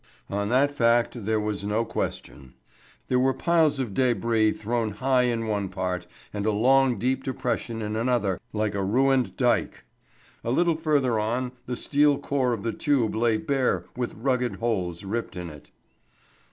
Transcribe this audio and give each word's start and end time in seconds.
Of 0.29 0.49
that 0.49 0.73
fact 0.73 1.25
there 1.25 1.39
was 1.39 1.63
no 1.63 1.85
question. 1.85 2.55
There 3.07 3.19
were 3.19 3.35
piles 3.35 3.79
of 3.79 3.93
débris 3.93 4.57
thrown 4.57 4.93
high 4.93 5.25
in 5.25 5.45
one 5.45 5.69
part, 5.69 6.07
and 6.33 6.43
a 6.43 6.51
long 6.51 6.97
deep 6.97 7.23
depression 7.23 7.83
in 7.83 7.95
another 7.95 8.39
like 8.51 8.73
a 8.73 8.83
ruined 8.83 9.37
dyke. 9.37 9.83
A 10.43 10.49
little 10.49 10.75
further 10.75 11.19
on 11.19 11.51
the 11.67 11.75
steel 11.75 12.17
core 12.17 12.51
of 12.51 12.63
the 12.63 12.73
tube 12.73 13.13
lay 13.13 13.37
bare 13.37 13.85
with 13.95 14.15
rugged 14.17 14.55
holes 14.55 15.03
ripped 15.03 15.35
in 15.37 15.51
it. 15.51 15.69